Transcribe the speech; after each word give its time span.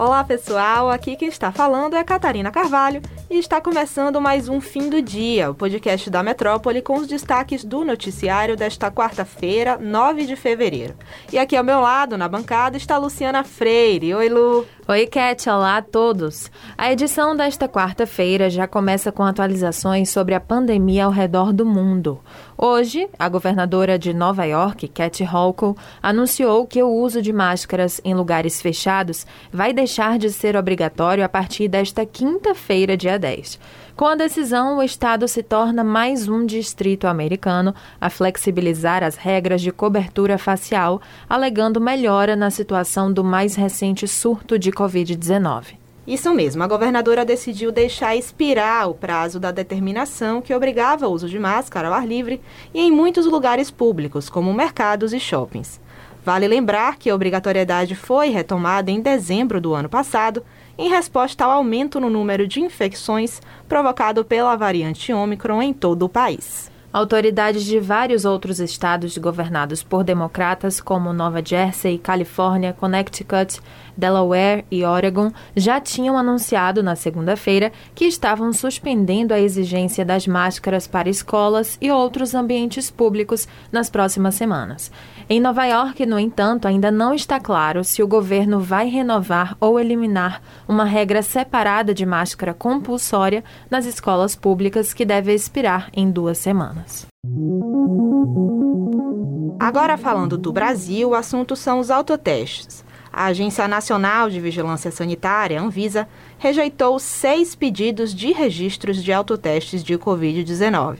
Olá 0.00 0.24
pessoal, 0.24 0.90
aqui 0.90 1.14
quem 1.14 1.28
está 1.28 1.52
falando 1.52 1.94
é 1.94 2.02
Catarina 2.02 2.50
Carvalho 2.50 3.02
e 3.28 3.38
está 3.38 3.60
começando 3.60 4.18
mais 4.18 4.48
um 4.48 4.58
Fim 4.58 4.88
do 4.88 5.02
Dia, 5.02 5.50
o 5.50 5.54
podcast 5.54 6.08
da 6.08 6.22
Metrópole 6.22 6.80
com 6.80 6.96
os 6.96 7.06
destaques 7.06 7.62
do 7.62 7.84
noticiário 7.84 8.56
desta 8.56 8.90
quarta-feira, 8.90 9.76
9 9.76 10.24
de 10.24 10.36
fevereiro. 10.36 10.94
E 11.30 11.38
aqui 11.38 11.54
ao 11.54 11.62
meu 11.62 11.80
lado, 11.80 12.16
na 12.16 12.26
bancada, 12.26 12.78
está 12.78 12.96
Luciana 12.96 13.44
Freire. 13.44 14.14
Oi, 14.14 14.30
Lu. 14.30 14.66
Oi, 14.88 15.06
Cat. 15.06 15.48
Olá 15.48 15.76
a 15.76 15.82
todos. 15.82 16.50
A 16.76 16.90
edição 16.90 17.36
desta 17.36 17.68
quarta-feira 17.68 18.48
já 18.48 18.66
começa 18.66 19.12
com 19.12 19.22
atualizações 19.22 20.08
sobre 20.08 20.34
a 20.34 20.40
pandemia 20.40 21.04
ao 21.04 21.12
redor 21.12 21.52
do 21.52 21.64
mundo. 21.64 22.18
Hoje, 22.58 23.08
a 23.16 23.28
governadora 23.28 23.98
de 23.98 24.12
Nova 24.12 24.44
York, 24.44 24.88
Cat 24.88 25.22
Hochul, 25.22 25.76
anunciou 26.02 26.66
que 26.66 26.82
o 26.82 26.88
uso 26.88 27.22
de 27.22 27.32
máscaras 27.32 28.00
em 28.02 28.14
lugares 28.14 28.60
fechados 28.60 29.24
vai 29.52 29.72
deixar 29.72 29.89
de 30.18 30.30
ser 30.30 30.56
obrigatório 30.56 31.24
a 31.24 31.28
partir 31.28 31.66
desta 31.66 32.06
quinta-feira, 32.06 32.96
dia 32.96 33.18
10. 33.18 33.58
Com 33.96 34.06
a 34.06 34.14
decisão, 34.14 34.78
o 34.78 34.82
Estado 34.82 35.26
se 35.26 35.42
torna 35.42 35.82
mais 35.82 36.28
um 36.28 36.46
distrito 36.46 37.08
americano 37.08 37.74
a 38.00 38.08
flexibilizar 38.08 39.02
as 39.02 39.16
regras 39.16 39.60
de 39.60 39.72
cobertura 39.72 40.38
facial, 40.38 41.02
alegando 41.28 41.80
melhora 41.80 42.36
na 42.36 42.50
situação 42.50 43.12
do 43.12 43.24
mais 43.24 43.56
recente 43.56 44.06
surto 44.06 44.56
de 44.56 44.70
Covid-19. 44.70 45.74
Isso 46.06 46.32
mesmo, 46.32 46.62
a 46.62 46.66
governadora 46.66 47.24
decidiu 47.24 47.72
deixar 47.72 48.16
expirar 48.16 48.88
o 48.88 48.94
prazo 48.94 49.40
da 49.40 49.50
determinação 49.50 50.40
que 50.40 50.54
obrigava 50.54 51.08
o 51.08 51.12
uso 51.12 51.28
de 51.28 51.38
máscara 51.38 51.88
ao 51.88 51.94
ar 51.94 52.06
livre 52.06 52.40
e 52.72 52.80
em 52.80 52.90
muitos 52.90 53.26
lugares 53.26 53.70
públicos, 53.70 54.30
como 54.30 54.54
mercados 54.54 55.12
e 55.12 55.20
shoppings. 55.20 55.80
Vale 56.30 56.46
lembrar 56.46 56.96
que 56.96 57.10
a 57.10 57.14
obrigatoriedade 57.16 57.96
foi 57.96 58.28
retomada 58.28 58.88
em 58.88 59.00
dezembro 59.00 59.60
do 59.60 59.74
ano 59.74 59.88
passado 59.88 60.44
em 60.78 60.88
resposta 60.88 61.44
ao 61.44 61.50
aumento 61.50 61.98
no 61.98 62.08
número 62.08 62.46
de 62.46 62.60
infecções 62.60 63.42
provocado 63.68 64.24
pela 64.24 64.54
variante 64.54 65.12
Ômicron 65.12 65.60
em 65.60 65.72
todo 65.72 66.04
o 66.04 66.08
país. 66.08 66.70
Autoridades 66.92 67.64
de 67.64 67.78
vários 67.78 68.24
outros 68.24 68.58
estados 68.58 69.16
governados 69.16 69.80
por 69.80 70.02
democratas, 70.02 70.80
como 70.80 71.12
Nova 71.12 71.40
Jersey, 71.44 71.98
Califórnia, 71.98 72.72
Connecticut, 72.72 73.60
Delaware 73.96 74.64
e 74.68 74.84
Oregon, 74.84 75.30
já 75.54 75.80
tinham 75.80 76.18
anunciado 76.18 76.82
na 76.82 76.96
segunda-feira 76.96 77.70
que 77.94 78.06
estavam 78.06 78.52
suspendendo 78.52 79.32
a 79.32 79.38
exigência 79.38 80.04
das 80.04 80.26
máscaras 80.26 80.88
para 80.88 81.08
escolas 81.08 81.78
e 81.80 81.92
outros 81.92 82.34
ambientes 82.34 82.90
públicos 82.90 83.46
nas 83.70 83.88
próximas 83.88 84.34
semanas. 84.34 84.90
Em 85.28 85.40
Nova 85.40 85.64
York, 85.66 86.04
no 86.06 86.18
entanto, 86.18 86.66
ainda 86.66 86.90
não 86.90 87.14
está 87.14 87.38
claro 87.38 87.84
se 87.84 88.02
o 88.02 88.08
governo 88.08 88.58
vai 88.58 88.88
renovar 88.88 89.56
ou 89.60 89.78
eliminar 89.78 90.42
uma 90.66 90.84
regra 90.84 91.22
separada 91.22 91.94
de 91.94 92.04
máscara 92.04 92.52
compulsória 92.52 93.44
nas 93.70 93.86
escolas 93.86 94.34
públicas 94.34 94.92
que 94.92 95.04
deve 95.04 95.32
expirar 95.32 95.88
em 95.92 96.10
duas 96.10 96.38
semanas. 96.38 96.79
Agora 99.58 99.96
falando 99.96 100.38
do 100.38 100.52
Brasil, 100.52 101.10
o 101.10 101.14
assunto 101.14 101.54
são 101.54 101.78
os 101.78 101.90
autotestes. 101.90 102.84
A 103.12 103.26
Agência 103.26 103.66
Nacional 103.66 104.30
de 104.30 104.40
Vigilância 104.40 104.90
Sanitária, 104.90 105.60
Anvisa, 105.60 106.08
rejeitou 106.38 106.98
seis 106.98 107.54
pedidos 107.54 108.14
de 108.14 108.32
registros 108.32 109.02
de 109.02 109.12
autotestes 109.12 109.82
de 109.82 109.98
Covid-19. 109.98 110.98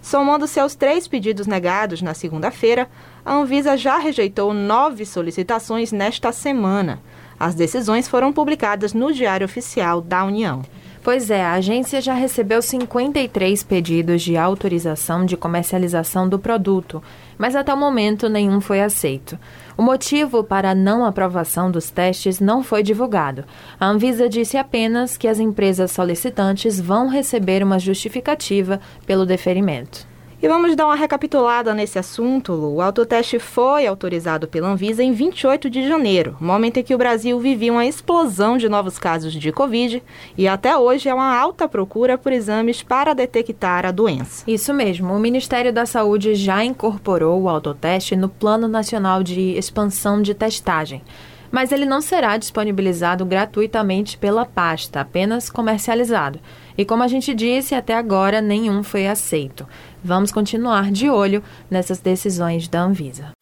Somando 0.00 0.46
seus 0.46 0.74
três 0.74 1.06
pedidos 1.06 1.46
negados 1.46 2.00
na 2.00 2.14
segunda-feira, 2.14 2.88
a 3.24 3.34
Anvisa 3.34 3.76
já 3.76 3.98
rejeitou 3.98 4.54
nove 4.54 5.04
solicitações 5.04 5.92
nesta 5.92 6.32
semana. 6.32 7.02
As 7.38 7.54
decisões 7.54 8.08
foram 8.08 8.32
publicadas 8.32 8.94
no 8.94 9.12
Diário 9.12 9.44
Oficial 9.44 10.00
da 10.00 10.24
União. 10.24 10.62
Pois 11.02 11.30
é, 11.30 11.42
a 11.42 11.54
agência 11.54 11.98
já 11.98 12.12
recebeu 12.12 12.60
53 12.60 13.62
pedidos 13.62 14.20
de 14.20 14.36
autorização 14.36 15.24
de 15.24 15.34
comercialização 15.34 16.28
do 16.28 16.38
produto, 16.38 17.02
mas 17.38 17.56
até 17.56 17.72
o 17.72 17.76
momento 17.76 18.28
nenhum 18.28 18.60
foi 18.60 18.82
aceito. 18.82 19.38
O 19.78 19.82
motivo 19.82 20.44
para 20.44 20.72
a 20.72 20.74
não 20.74 21.06
aprovação 21.06 21.70
dos 21.70 21.90
testes 21.90 22.38
não 22.38 22.62
foi 22.62 22.82
divulgado. 22.82 23.46
A 23.78 23.86
Anvisa 23.86 24.28
disse 24.28 24.58
apenas 24.58 25.16
que 25.16 25.26
as 25.26 25.40
empresas 25.40 25.90
solicitantes 25.90 26.78
vão 26.78 27.08
receber 27.08 27.62
uma 27.62 27.78
justificativa 27.78 28.78
pelo 29.06 29.24
deferimento. 29.24 30.09
E 30.42 30.48
vamos 30.48 30.74
dar 30.74 30.86
uma 30.86 30.94
recapitulada 30.94 31.74
nesse 31.74 31.98
assunto. 31.98 32.54
O 32.54 32.80
autoteste 32.80 33.38
foi 33.38 33.86
autorizado 33.86 34.48
pela 34.48 34.68
Anvisa 34.68 35.02
em 35.02 35.12
28 35.12 35.68
de 35.68 35.86
janeiro, 35.86 36.34
momento 36.40 36.78
em 36.78 36.82
que 36.82 36.94
o 36.94 36.98
Brasil 36.98 37.38
vivia 37.38 37.70
uma 37.70 37.84
explosão 37.84 38.56
de 38.56 38.66
novos 38.66 38.98
casos 38.98 39.34
de 39.34 39.52
Covid 39.52 40.02
e 40.38 40.48
até 40.48 40.74
hoje 40.74 41.10
é 41.10 41.14
uma 41.14 41.38
alta 41.38 41.68
procura 41.68 42.16
por 42.16 42.32
exames 42.32 42.82
para 42.82 43.12
detectar 43.12 43.84
a 43.84 43.90
doença. 43.90 44.42
Isso 44.46 44.72
mesmo. 44.72 45.12
O 45.12 45.20
Ministério 45.20 45.74
da 45.74 45.84
Saúde 45.84 46.34
já 46.34 46.64
incorporou 46.64 47.42
o 47.42 47.48
autoteste 47.48 48.16
no 48.16 48.30
Plano 48.30 48.66
Nacional 48.66 49.22
de 49.22 49.58
Expansão 49.58 50.22
de 50.22 50.32
Testagem 50.32 51.02
mas 51.50 51.72
ele 51.72 51.84
não 51.84 52.00
será 52.00 52.36
disponibilizado 52.36 53.24
gratuitamente 53.24 54.16
pela 54.16 54.44
pasta, 54.44 55.00
apenas 55.00 55.50
comercializado. 55.50 56.40
E 56.76 56.84
como 56.84 57.02
a 57.02 57.08
gente 57.08 57.34
disse, 57.34 57.74
até 57.74 57.94
agora 57.94 58.40
nenhum 58.40 58.82
foi 58.82 59.06
aceito. 59.06 59.66
Vamos 60.02 60.32
continuar 60.32 60.90
de 60.90 61.10
olho 61.10 61.42
nessas 61.70 62.00
decisões 62.00 62.68
da 62.68 62.80
Anvisa. 62.80 63.32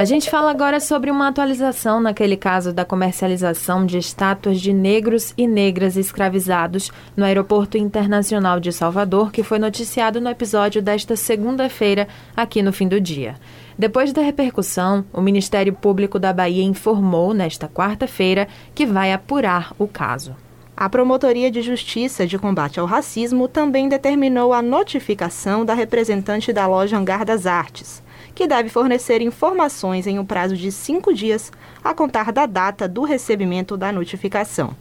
A 0.00 0.04
gente 0.06 0.30
fala 0.30 0.50
agora 0.50 0.80
sobre 0.80 1.10
uma 1.10 1.28
atualização 1.28 2.00
naquele 2.00 2.34
caso 2.34 2.72
da 2.72 2.86
comercialização 2.86 3.84
de 3.84 3.98
estátuas 3.98 4.58
de 4.58 4.72
negros 4.72 5.34
e 5.36 5.46
negras 5.46 5.94
escravizados 5.94 6.90
no 7.14 7.22
Aeroporto 7.22 7.76
Internacional 7.76 8.58
de 8.58 8.72
Salvador, 8.72 9.30
que 9.30 9.42
foi 9.42 9.58
noticiado 9.58 10.18
no 10.18 10.30
episódio 10.30 10.80
desta 10.80 11.16
segunda-feira, 11.16 12.08
aqui 12.34 12.62
no 12.62 12.72
fim 12.72 12.88
do 12.88 12.98
dia. 12.98 13.34
Depois 13.80 14.12
da 14.12 14.20
repercussão, 14.20 15.06
o 15.10 15.22
Ministério 15.22 15.72
Público 15.72 16.18
da 16.18 16.34
Bahia 16.34 16.62
informou 16.62 17.32
nesta 17.32 17.66
quarta-feira 17.66 18.46
que 18.74 18.84
vai 18.84 19.10
apurar 19.10 19.72
o 19.78 19.88
caso. 19.88 20.36
A 20.76 20.86
Promotoria 20.86 21.50
de 21.50 21.62
Justiça 21.62 22.26
de 22.26 22.38
Combate 22.38 22.78
ao 22.78 22.84
Racismo 22.84 23.48
também 23.48 23.88
determinou 23.88 24.52
a 24.52 24.60
notificação 24.60 25.64
da 25.64 25.72
representante 25.72 26.52
da 26.52 26.66
loja 26.66 26.98
Hangar 26.98 27.24
das 27.24 27.46
Artes 27.46 28.02
que 28.34 28.46
deve 28.46 28.68
fornecer 28.68 29.22
informações 29.22 30.06
em 30.06 30.18
um 30.18 30.26
prazo 30.26 30.56
de 30.56 30.70
cinco 30.70 31.12
dias 31.12 31.50
a 31.82 31.94
contar 31.94 32.32
da 32.32 32.44
data 32.44 32.86
do 32.86 33.02
recebimento 33.02 33.78
da 33.78 33.90
notificação. 33.90 34.76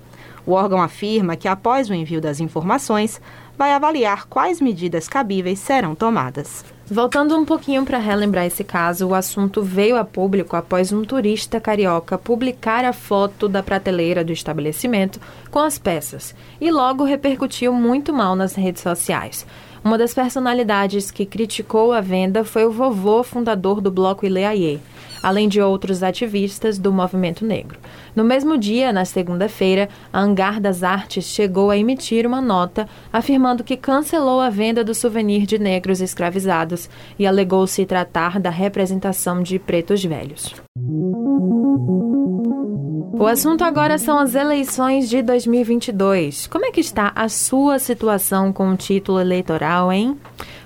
O 0.46 0.54
órgão 0.54 0.82
afirma 0.82 1.36
que, 1.36 1.48
após 1.48 1.90
o 1.90 1.94
envio 1.94 2.22
das 2.22 2.40
informações, 2.40 3.22
vai 3.60 3.74
avaliar 3.74 4.26
quais 4.26 4.62
medidas 4.62 5.10
cabíveis 5.10 5.60
serão 5.60 5.94
tomadas. 5.94 6.64
Voltando 6.90 7.36
um 7.36 7.44
pouquinho 7.44 7.84
para 7.84 7.98
relembrar 7.98 8.46
esse 8.46 8.64
caso, 8.64 9.08
o 9.08 9.14
assunto 9.14 9.62
veio 9.62 9.98
a 9.98 10.06
público 10.06 10.56
após 10.56 10.94
um 10.94 11.04
turista 11.04 11.60
carioca 11.60 12.18
publicar 12.18 12.86
a 12.86 12.94
foto 12.94 13.50
da 13.50 13.62
prateleira 13.62 14.24
do 14.24 14.32
estabelecimento 14.32 15.20
com 15.52 15.60
as 15.60 15.78
peças 15.78 16.34
e 16.62 16.72
logo 16.72 17.04
repercutiu 17.04 17.74
muito 17.74 18.14
mal 18.14 18.34
nas 18.34 18.56
redes 18.56 18.82
sociais. 18.82 19.46
Uma 19.84 19.98
das 19.98 20.14
personalidades 20.14 21.12
que 21.12 21.26
criticou 21.26 21.92
a 21.92 22.00
venda 22.00 22.46
foi 22.46 22.66
o 22.66 22.72
vovô 22.72 23.24
fundador 23.24 23.82
do 23.82 23.92
bloco 23.92 24.26
Ileaie, 24.26 24.80
além 25.24 25.48
de 25.48 25.62
outros 25.62 26.04
ativistas 26.04 26.78
do 26.78 26.92
movimento 26.92 27.46
negro. 27.46 27.80
No 28.16 28.24
mesmo 28.24 28.58
dia, 28.58 28.92
na 28.92 29.06
segunda-feira, 29.06 29.90
a 30.12 30.20
Hangar 30.20 30.60
das 30.60 30.84
Artes 30.84 31.26
chegou 31.26 31.70
a 31.70 31.78
emitir 31.78 32.26
uma 32.26 32.42
nota 32.42 32.88
afirmando 33.12 33.64
que 33.64 33.78
cancelou 33.78 34.40
a 34.40 34.50
venda 34.50 34.84
do 34.84 34.94
souvenir 34.94 35.46
de 35.46 35.60
negros 35.60 36.02
escravizados 36.02 36.90
e 37.18 37.26
alegou 37.26 37.66
se 37.68 37.86
tratar 37.86 38.40
da 38.40 38.50
representação 38.50 39.42
de 39.42 39.60
pretos 39.60 40.04
velhos. 40.04 40.54
O 43.20 43.28
assunto 43.28 43.66
agora 43.66 43.98
são 43.98 44.18
as 44.18 44.34
eleições 44.34 45.10
de 45.10 45.22
2022. 45.22 46.48
Como 46.48 46.66
é 46.66 46.72
que 46.72 46.80
está 46.80 47.12
a 47.14 47.28
sua 47.28 47.78
situação 47.78 48.54
com 48.54 48.72
o 48.72 48.78
título 48.78 49.20
eleitoral, 49.20 49.92
hein? 49.92 50.18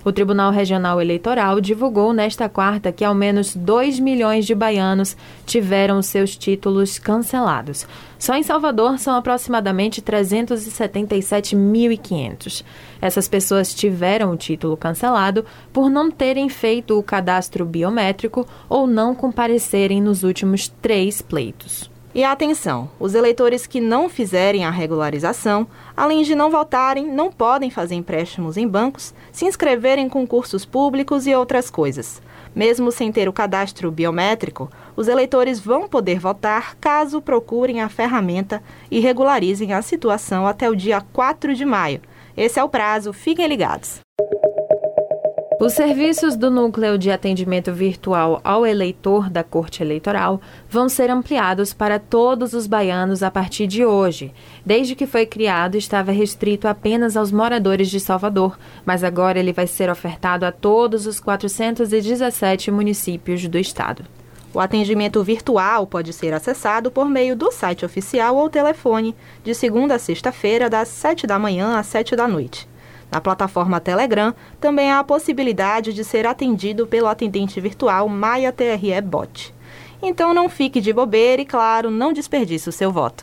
O 0.05 0.11
Tribunal 0.11 0.51
Regional 0.51 0.99
Eleitoral 0.99 1.61
divulgou 1.61 2.11
nesta 2.11 2.49
quarta 2.49 2.91
que 2.91 3.05
ao 3.05 3.15
menos 3.15 3.55
2 3.55 3.99
milhões 3.99 4.45
de 4.45 4.53
baianos 4.53 5.15
tiveram 5.45 6.01
seus 6.01 6.35
títulos 6.35 6.99
cancelados. 6.99 7.87
Só 8.19 8.35
em 8.35 8.43
Salvador 8.43 8.99
são 8.99 9.15
aproximadamente 9.15 10.01
377.500. 10.01 12.65
Essas 13.01 13.29
pessoas 13.29 13.73
tiveram 13.73 14.31
o 14.31 14.37
título 14.37 14.75
cancelado 14.75 15.45
por 15.71 15.89
não 15.89 16.11
terem 16.11 16.49
feito 16.49 16.99
o 16.99 17.03
cadastro 17.03 17.63
biométrico 17.65 18.45
ou 18.67 18.85
não 18.85 19.15
comparecerem 19.15 20.01
nos 20.01 20.23
últimos 20.23 20.67
três 20.67 21.21
pleitos. 21.21 21.92
E 22.15 22.23
atenção, 22.23 22.91
os 22.99 23.15
eleitores 23.15 23.65
que 23.65 23.81
não 23.81 24.07
fizerem 24.07 24.63
a 24.65 24.69
regularização, 24.69 25.65
além 25.97 26.21
de 26.21 26.35
não 26.35 26.51
votarem, 26.51 27.07
não 27.07 27.31
podem 27.31 27.71
fazer 27.71 27.95
empréstimos 27.95 28.55
em 28.55 28.67
bancos, 28.67 29.15
se 29.31 29.45
inscrever 29.45 29.97
em 29.97 30.07
concursos 30.07 30.63
públicos 30.63 31.25
e 31.25 31.33
outras 31.33 31.71
coisas. 31.71 32.21
Mesmo 32.55 32.91
sem 32.91 33.11
ter 33.11 33.27
o 33.27 33.33
cadastro 33.33 33.89
biométrico, 33.89 34.69
os 34.95 35.07
eleitores 35.07 35.59
vão 35.59 35.87
poder 35.87 36.19
votar 36.19 36.75
caso 36.75 37.19
procurem 37.19 37.81
a 37.81 37.89
ferramenta 37.89 38.61
e 38.91 38.99
regularizem 38.99 39.73
a 39.73 39.81
situação 39.81 40.45
até 40.45 40.69
o 40.69 40.75
dia 40.75 41.01
4 41.01 41.55
de 41.55 41.65
maio. 41.65 42.01
Esse 42.37 42.59
é 42.59 42.63
o 42.63 42.69
prazo, 42.69 43.11
fiquem 43.11 43.47
ligados. 43.47 44.01
Os 45.59 45.73
serviços 45.73 46.35
do 46.35 46.49
Núcleo 46.49 46.97
de 46.97 47.11
Atendimento 47.11 47.71
Virtual 47.71 48.41
ao 48.43 48.65
Eleitor 48.65 49.29
da 49.29 49.43
Corte 49.43 49.83
Eleitoral 49.83 50.41
vão 50.69 50.89
ser 50.89 51.09
ampliados 51.09 51.73
para 51.73 51.99
todos 51.99 52.53
os 52.53 52.67
baianos 52.67 53.21
a 53.21 53.29
partir 53.29 53.67
de 53.67 53.85
hoje. 53.85 54.33
Desde 54.65 54.95
que 54.95 55.05
foi 55.05 55.25
criado, 55.25 55.75
estava 55.75 56.11
restrito 56.11 56.67
apenas 56.67 57.15
aos 57.15 57.31
moradores 57.31 57.89
de 57.89 57.99
Salvador, 57.99 58.57
mas 58.85 59.03
agora 59.03 59.39
ele 59.39 59.53
vai 59.53 59.67
ser 59.67 59.89
ofertado 59.89 60.45
a 60.45 60.51
todos 60.51 61.05
os 61.05 61.19
417 61.19 62.71
municípios 62.71 63.47
do 63.47 63.57
estado. 63.57 64.03
O 64.53 64.59
atendimento 64.59 65.23
virtual 65.23 65.87
pode 65.87 66.13
ser 66.13 66.33
acessado 66.33 66.91
por 66.91 67.09
meio 67.09 67.35
do 67.35 67.51
site 67.51 67.85
oficial 67.85 68.35
ou 68.35 68.49
telefone, 68.49 69.15
de 69.43 69.55
segunda 69.55 69.95
a 69.95 69.99
sexta-feira, 69.99 70.69
das 70.69 70.89
7 70.89 71.25
da 71.25 71.39
manhã 71.39 71.77
às 71.77 71.87
7 71.87 72.15
da 72.15 72.27
noite. 72.27 72.67
Na 73.13 73.21
plataforma 73.21 73.79
Telegram, 73.79 74.33
também 74.59 74.91
há 74.91 74.97
a 74.97 75.03
possibilidade 75.03 75.93
de 75.93 76.03
ser 76.03 76.25
atendido 76.25 76.87
pelo 76.87 77.05
atendente 77.05 77.61
virtual 77.61 78.09
Maia 78.09 78.51
TRE 78.51 78.99
Bot. 79.03 79.53
Então 80.01 80.33
não 80.33 80.49
fique 80.49 80.81
de 80.81 80.91
bobeira 80.91 81.39
e, 81.39 81.45
claro, 81.45 81.91
não 81.91 82.11
desperdice 82.11 82.67
o 82.67 82.71
seu 82.71 82.91
voto. 82.91 83.21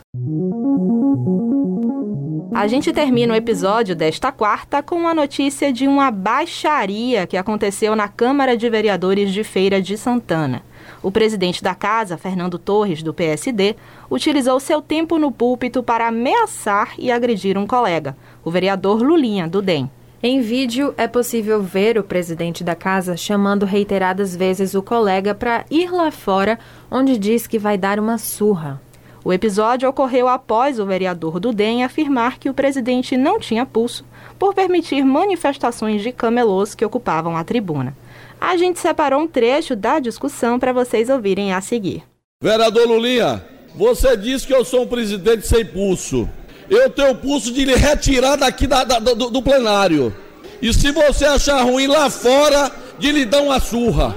A 2.55 2.67
gente 2.67 2.93
termina 2.93 3.33
o 3.33 3.35
episódio 3.35 3.93
desta 3.93 4.31
quarta 4.31 4.81
com 4.81 5.05
a 5.05 5.13
notícia 5.13 5.73
de 5.73 5.85
uma 5.89 6.09
baixaria 6.09 7.27
que 7.27 7.35
aconteceu 7.35 7.93
na 7.93 8.07
Câmara 8.07 8.55
de 8.55 8.69
Vereadores 8.69 9.33
de 9.33 9.43
Feira 9.43 9.81
de 9.81 9.97
Santana. 9.97 10.63
O 11.03 11.11
presidente 11.11 11.63
da 11.63 11.73
casa, 11.73 12.15
Fernando 12.15 12.59
Torres, 12.59 13.01
do 13.01 13.13
PSD, 13.13 13.75
utilizou 14.09 14.59
seu 14.59 14.81
tempo 14.81 15.17
no 15.17 15.31
púlpito 15.31 15.81
para 15.81 16.07
ameaçar 16.07 16.93
e 16.97 17.11
agredir 17.11 17.57
um 17.57 17.65
colega, 17.65 18.15
o 18.45 18.51
vereador 18.51 19.01
Lulinha, 19.01 19.47
do 19.47 19.61
DEM. 19.61 19.89
Em 20.21 20.39
vídeo, 20.39 20.93
é 20.97 21.07
possível 21.07 21.63
ver 21.63 21.97
o 21.97 22.03
presidente 22.03 22.63
da 22.63 22.75
casa 22.75 23.17
chamando 23.17 23.65
reiteradas 23.65 24.35
vezes 24.35 24.75
o 24.75 24.83
colega 24.83 25.33
para 25.33 25.65
ir 25.71 25.91
lá 25.91 26.11
fora, 26.11 26.59
onde 26.91 27.17
diz 27.17 27.47
que 27.47 27.57
vai 27.57 27.75
dar 27.75 27.99
uma 27.99 28.19
surra. 28.19 28.79
O 29.23 29.33
episódio 29.33 29.89
ocorreu 29.89 30.27
após 30.27 30.79
o 30.79 30.85
vereador 30.85 31.39
do 31.39 31.51
DEM 31.51 31.83
afirmar 31.83 32.37
que 32.37 32.49
o 32.49 32.53
presidente 32.53 33.17
não 33.17 33.39
tinha 33.39 33.65
pulso 33.65 34.05
por 34.37 34.53
permitir 34.53 35.03
manifestações 35.03 36.03
de 36.03 36.11
camelôs 36.11 36.75
que 36.75 36.85
ocupavam 36.85 37.35
a 37.35 37.43
tribuna. 37.43 37.95
A 38.41 38.57
gente 38.57 38.79
separou 38.79 39.21
um 39.21 39.27
trecho 39.27 39.75
da 39.75 39.99
discussão 39.99 40.57
para 40.57 40.73
vocês 40.73 41.11
ouvirem 41.11 41.53
a 41.53 41.61
seguir. 41.61 42.03
Vereador 42.41 42.87
Lulinha, 42.87 43.45
você 43.75 44.17
disse 44.17 44.47
que 44.47 44.53
eu 44.53 44.65
sou 44.65 44.81
um 44.81 44.87
presidente 44.87 45.45
sem 45.45 45.63
pulso. 45.63 46.27
Eu 46.67 46.89
tenho 46.89 47.11
o 47.11 47.15
pulso 47.15 47.53
de 47.53 47.63
lhe 47.63 47.75
retirar 47.75 48.37
daqui 48.37 48.65
da, 48.65 48.83
da, 48.83 48.97
do, 48.97 49.29
do, 49.29 49.43
plenário. 49.43 50.11
E 50.59 50.73
se 50.73 50.91
você 50.91 51.25
achar 51.25 51.61
ruim 51.61 51.85
lá 51.85 52.09
fora, 52.09 52.71
de 52.97 53.11
lhe 53.11 53.25
dar 53.25 53.41
uma 53.43 53.59
surra. 53.59 54.15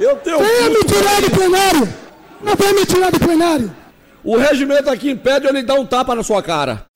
Eu 0.00 0.16
tenho 0.16 0.38
Venha 0.40 0.70
me 0.70 0.84
tirar 0.84 1.20
do 1.20 1.30
plenário! 1.30 1.88
Não 2.42 2.56
venha 2.56 2.72
me 2.74 2.86
tirar 2.86 3.12
do 3.12 3.20
plenário! 3.20 3.76
O 4.24 4.36
regimento 4.36 4.90
aqui 4.90 5.10
impede 5.10 5.46
eu 5.46 5.52
lhe 5.52 5.62
dar 5.62 5.74
um 5.74 5.86
tapa 5.86 6.12
na 6.12 6.24
sua 6.24 6.42
cara. 6.42 6.86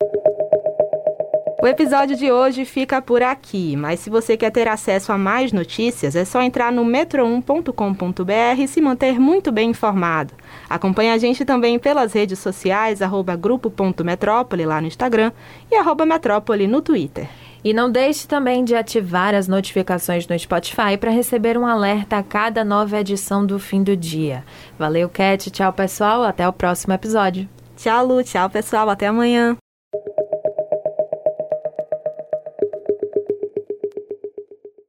O 1.62 1.66
episódio 1.68 2.16
de 2.16 2.28
hoje 2.28 2.64
fica 2.64 3.00
por 3.00 3.22
aqui, 3.22 3.76
mas 3.76 4.00
se 4.00 4.10
você 4.10 4.36
quer 4.36 4.50
ter 4.50 4.66
acesso 4.66 5.12
a 5.12 5.16
mais 5.16 5.52
notícias, 5.52 6.16
é 6.16 6.24
só 6.24 6.42
entrar 6.42 6.72
no 6.72 6.84
metro1.com.br 6.84 8.60
e 8.60 8.66
se 8.66 8.80
manter 8.80 9.20
muito 9.20 9.52
bem 9.52 9.70
informado. 9.70 10.34
Acompanhe 10.68 11.12
a 11.12 11.18
gente 11.18 11.44
também 11.44 11.78
pelas 11.78 12.14
redes 12.14 12.40
sociais, 12.40 13.00
arroba 13.00 13.36
grupo.metrópole 13.36 14.66
lá 14.66 14.80
no 14.80 14.88
Instagram 14.88 15.30
e 15.70 15.76
arroba 15.76 16.04
metrópole 16.04 16.66
no 16.66 16.82
Twitter. 16.82 17.28
E 17.62 17.72
não 17.72 17.88
deixe 17.88 18.26
também 18.26 18.64
de 18.64 18.74
ativar 18.74 19.32
as 19.32 19.46
notificações 19.46 20.26
no 20.26 20.36
Spotify 20.36 20.96
para 20.98 21.12
receber 21.12 21.56
um 21.56 21.64
alerta 21.64 22.16
a 22.16 22.24
cada 22.24 22.64
nova 22.64 22.98
edição 22.98 23.46
do 23.46 23.60
fim 23.60 23.84
do 23.84 23.96
dia. 23.96 24.44
Valeu, 24.76 25.08
Cat. 25.08 25.48
Tchau, 25.48 25.72
pessoal. 25.72 26.24
Até 26.24 26.48
o 26.48 26.52
próximo 26.52 26.92
episódio. 26.92 27.48
Tchau, 27.76 28.04
Lu. 28.04 28.24
Tchau, 28.24 28.50
pessoal. 28.50 28.90
Até 28.90 29.06
amanhã. 29.06 29.61